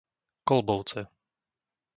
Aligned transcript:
Kolbovce 0.47 1.01